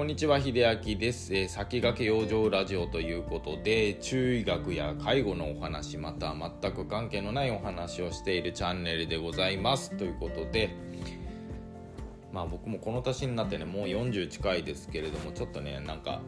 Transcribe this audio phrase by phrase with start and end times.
[0.00, 10.74] こんにちは秀明です、えー、先駆け養生ラジオということで中医学や介護のお話また全く関係のないお話をしているチャンネルでございますということで
[12.32, 16.22] まあ僕もこの年になってねもう40近いですけれどもちょっとねなんか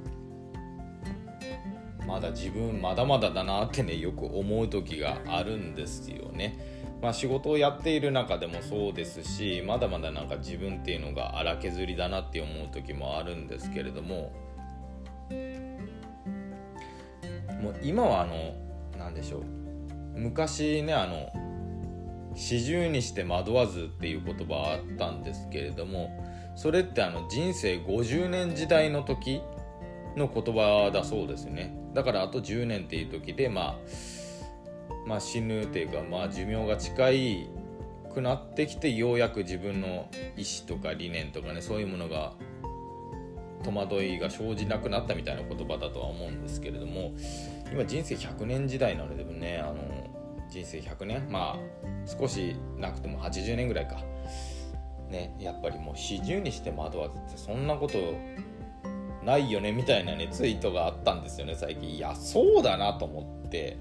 [2.07, 6.82] まだ自分まだまだだなってねよく思う時があるんですよね。
[7.03, 14.33] まあ、仕事をやっている中でもそうですしまだまだなんか自分っていうのが荒削りだなって思う時もあるんですけれども
[17.61, 18.55] もう今はあの
[18.97, 19.43] 何でしょう
[20.15, 21.33] 昔ねあの
[22.37, 29.43] 四十にして惑わずっていう言葉あったんですけれどもそれってあの人生50年時代の時
[30.17, 31.75] の言葉だそうですね。
[31.95, 33.77] だからあと10年っていう時でまあ
[35.07, 37.49] まあ、死ぬというか、まあ、寿命が近い
[38.13, 42.35] くなってきてようやく自分の意思とか理念とかねそういうものが
[43.65, 47.13] 戸惑いが生じなくなったみたいな言葉だとは思うんですけれども
[47.73, 49.77] 今人生100年時代なのでねあの
[50.51, 51.59] 人生100年まあ
[52.07, 54.03] 少しなくても80年ぐらいか。
[55.09, 57.99] ねやっぱりもう40にして惑わずってそんなこと
[59.23, 61.91] ないよねみたいなねツイートがあったんですよね最近。
[61.91, 63.77] いやそうだなと思って。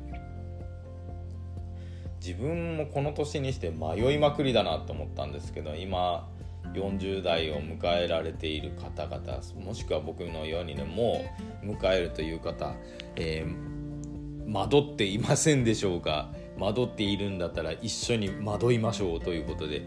[2.24, 6.30] 自分もこの年にして迷いまくりだなと思ったんですけど今
[6.76, 11.26] 40代を迎えられている方々もしくは僕のようにねも
[11.64, 12.76] う迎えるという方、
[13.16, 19.82] えー、惑っていませんでしょうか惑っているんだったら一緒に惑いましょうということで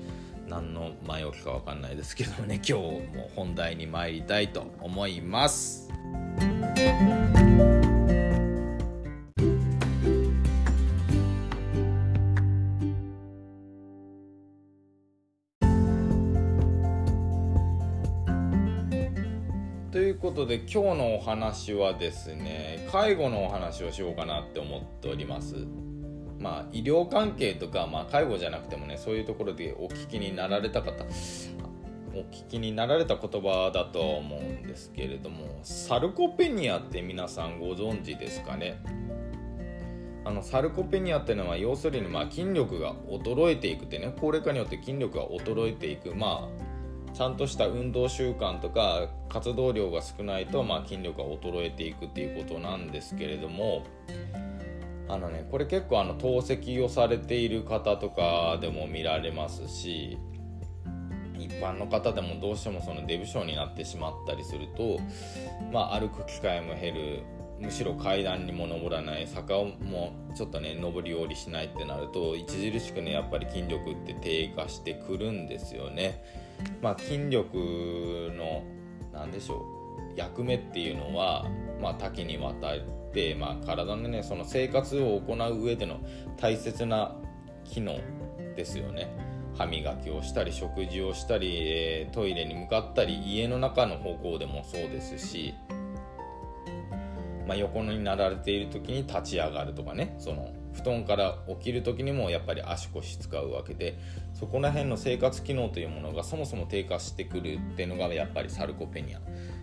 [0.49, 2.73] 何の前置きか分かんないですけどね今日
[3.17, 5.89] も本題に参りたいと思います。
[19.95, 25.55] ということで今日のお話はですね介護のお話をしようかなって思っております。
[26.41, 31.05] まあ医療関係とか、まあ、介護じゃなくてもねそういうところでお聞きになられた方
[32.13, 38.83] お聞きになられた言葉だと思うんですけれどもサルコペニアって皆さんご存知ですかね？
[40.25, 46.17] あのサルコペニアっていうのは要するにまあ筋力が衰えていくってね高齢化によって筋力が衰えていく。
[46.17, 46.74] まあ
[47.15, 53.85] ちゃんとした運動習慣とか活動量が少ないと、まあ、筋力が衰えていくっていうことなんですけれども
[55.09, 60.19] あのねこれ結構あの透析をされている方とかでも見られますし
[61.39, 64.99] 一般の方でもどうしてもそのデブ症になってしまったりすると、
[65.73, 67.23] まあ、歩く機会も減る
[67.61, 76.25] むしろ階段にも登らない坂もちょっとね上り下りしないってなると著しくねやっぱり筋力って低下してくるんですよね。
[76.83, 77.57] まあ、筋力
[78.37, 78.65] の
[79.13, 81.47] 何でしょう役目っていうのは、
[81.81, 82.79] まあ、多岐にわたっ
[83.13, 86.01] て、まあ、体のねその生活を行う上での
[86.37, 87.17] 大切な
[87.65, 87.99] 機能
[88.57, 89.35] ですよね。
[89.57, 95.55] 歯磨きをしたり食事をしたり、え、トイレに向かったり家の中の方向でもそうですし、
[97.47, 103.99] まあ、横になられている時に立ち上がるとかねその布団から起きる時にもやっぱり足腰使うわけで
[104.33, 109.21] そこら辺の生活機能というものがそもそも低下してくるっていうのがやっぱりサルコペニア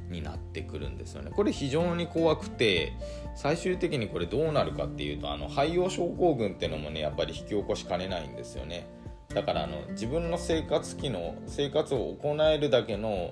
[0.09, 1.31] になってくるんですよね。
[1.31, 2.93] これ非常に怖くて
[3.35, 8.87] 最終的にこれどうなるかっていうとあの肺葉症候群っていうのもねやっぱり引き起こしかねないんですよね。
[9.33, 13.31] だからあの自分の生活機能生活を行えるだけの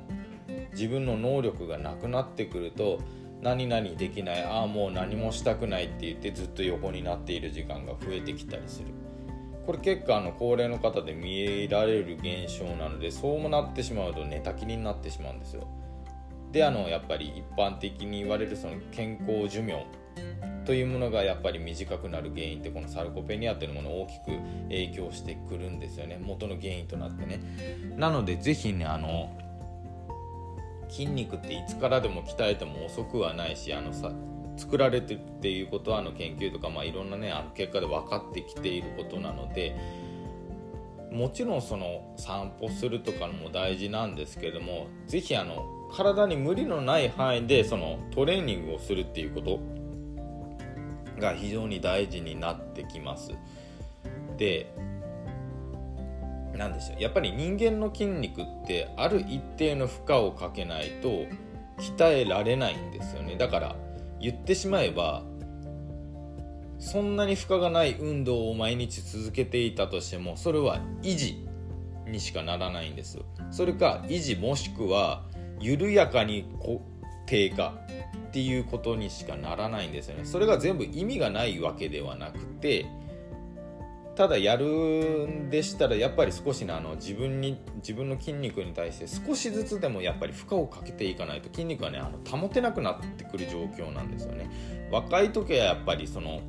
[0.71, 2.99] 自分の能力がなくなってくると
[3.41, 8.87] 何々できないああもう何もしたくないって言ってずっと横になっている時間が増えてきたりする。
[9.65, 15.67] これ結構あの高齢の方で見られる現象なのでそうもなってしまうと寝たきりになってしまうんですよ。
[16.51, 19.85] であのやっぱり一般的に言われるその健康寿命
[20.65, 24.31] というものがやっぱり短くなる原因ってこのサルコペニアっていうものを大きく
[24.69, 26.19] 影響してくるんですよね。
[26.19, 27.39] 元の原因となってね。
[27.95, 29.29] なので是非ねあの
[30.89, 34.11] 筋肉っていつからでも鍛えても遅くはないしあのさ
[34.57, 39.75] 作られてるっていうことはあの研究とか、まあ、いろんなねあの結果で分かってきていることなので
[41.11, 49.59] もちろんその散歩するとかのも大事なんですけども是非あの体に無理のない範囲でそのトレーニングをするっていうこと
[51.19, 53.33] が非常に大事になってきます。
[54.37, 54.71] で
[56.55, 57.01] 何でしょう。
[57.01, 61.25] やっぱり人間の筋肉ってある一定の負荷をかけないと
[61.77, 63.35] 鍛えられないんですよね。
[63.37, 63.75] だから
[64.19, 65.23] 言ってしまえば
[66.77, 71.45] そんなに負荷がない運動を毎日続けていたとしてもそれは維持
[72.07, 73.19] にしかならないんです
[73.51, 75.25] それか維持もしくは
[75.59, 76.45] 緩やかに
[77.25, 77.73] 低下
[78.29, 80.23] っていうことにしかならないんですよね。
[80.23, 82.85] それが全部意味がないわけではなくて
[84.19, 94.89] ただやるんでしたらやっぱり少しねあの自分に自分の筋肉に対して少しずつでもやっぱり負荷をかけていかないと筋肉がねあの保てなくなってくる状況なんですよね。
[94.91, 96.41] 若い時はやっぱりその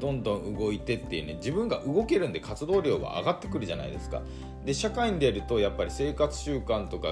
[0.00, 4.22] どんどん動いてっていうね自分が動けるんで活動量は上がってくるじゃないですか。
[4.64, 7.10] で社会に出るとやっぱり生活習慣とか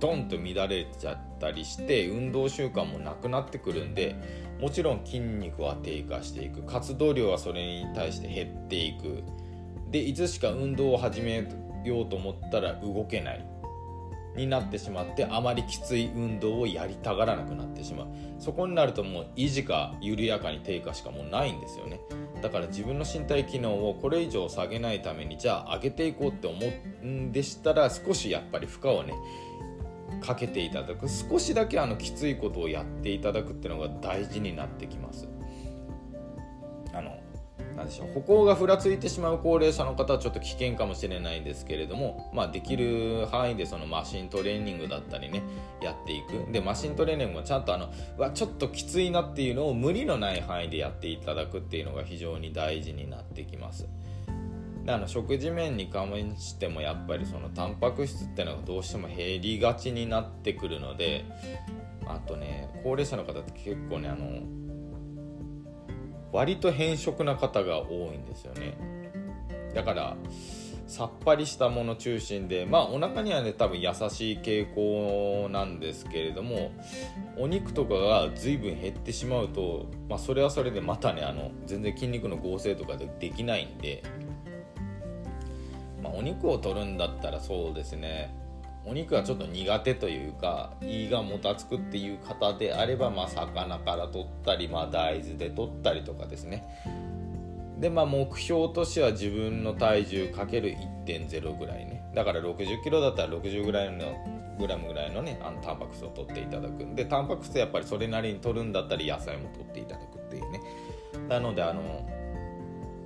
[0.00, 4.16] ドンと乱れちゃったりして運動習慣もなくなってくるんで
[4.60, 6.62] もちろん筋肉は低下していく。
[6.62, 9.22] 活動量はそれに対して減っていく。
[9.90, 11.46] でいつしか運動を始め
[11.84, 13.46] ようと思ったら動けない。
[14.36, 18.06] になってしまってあまりきつい運動をやりたがらなくなってしまう。
[18.38, 22.00] そこになるともう維持か緩やかに低下しかもうないんですよね。
[22.40, 26.58] だから自分の身体機能をこれ以上下げないためにじゃあ上げていこうって思
[27.02, 29.14] うんでしたら少しやっぱり負荷をね
[30.20, 31.08] かけていただく。
[31.08, 35.28] 少しだけあのきついことをやっていただくっていうのが大事になってきます。
[36.92, 37.18] あの
[37.76, 38.08] 何でしょう。
[38.14, 45.42] 歩行がふらついてしまう高齢者の方はちょっと危険かもしれないんですけれども、まあ、できる範囲でそのマシントレーニングだったりね
[45.82, 46.50] やっていく。
[46.52, 53.88] でマシントレーニングもちゃんとあのわちょっときついなっていうのを無理のない範囲でやっていただくっていうのが非常に大事になってきます。
[54.90, 61.24] あの食事面に関してもやっぱりそのタンパク質ってのがどうしても減りがちになってくるので
[62.06, 64.42] あとね高齢者の方って結構ねあの
[66.32, 68.78] 割と偏食な方が多いんですよね。
[69.74, 70.16] だから
[70.86, 76.72] さっぱりしたもの中心でまあお腹にはね多分優しい傾向なんですけれども
[77.36, 84.02] お肉とかが随分減ってしまうと、まあ、それはそれでまたねあの全然筋肉の合成とかでできないんで、
[86.20, 88.30] お肉を取るんだったらそうですね。
[88.84, 96.66] お肉がちょっと苦手というか胃がもたつくっていう方であれば、まあ、魚から取ったり、まあ、大豆で取ったりとかですね。
[97.78, 100.76] でまあ目標としては自分の体重かける
[101.06, 102.02] 1.0ぐらいね。
[102.14, 104.14] だから60キロだったら60ぐらいの
[104.58, 110.60] グラムぐらいのねあのタンパク質を取っていただくんでタンパク質やっぱりそれなりに取るんだったら野菜も取っていただくっていうね。
[111.30, 112.19] なのであの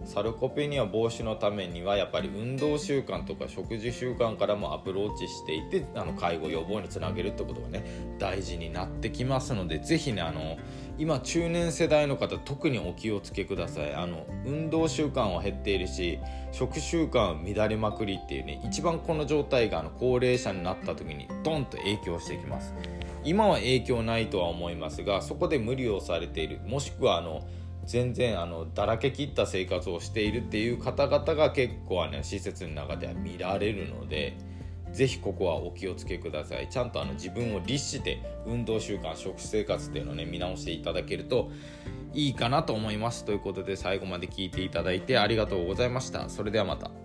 [0.06, 7.84] サルコペニア防止のためにはやっぱり運動習慣とか食事習慣からもアプローチしていてあの介護予防につなげるってことがね
[8.18, 10.56] 大事になってきますので是非ねあの
[10.96, 13.94] 今中年世代の方特にお気をつけください。
[13.94, 16.20] あの運動習慣は減っているし
[16.52, 22.74] 食習慣は乱れまくりっていうね一番この状態があの高齢者になった時にドンと影響してきます。
[23.24, 26.60] 今は影響ないとは思いますがそこで無理をされている。
[26.66, 27.42] もしくはあの
[27.86, 34.36] 全然あのだらけきった生活をしているっていう方々が結構あの施設の中では見られるので
[34.92, 36.68] ぜひここはお気をつけください。
[36.68, 41.50] ちゃんとあの自分を律して運動習慣食生活っていうのをね見直していただけると
[42.12, 43.24] いいかなと思います。
[43.24, 46.28] ということで最後まで聞いていただいてありがとうございました。
[46.28, 47.03] それではまた。